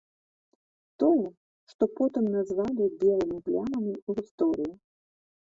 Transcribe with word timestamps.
Тое, 1.03 1.27
што 1.73 1.83
потым 1.99 2.25
назвалі 2.37 2.83
белымі 3.03 3.37
плямамі 3.51 3.93
ў 4.09 4.11
гісторыі. 4.23 4.73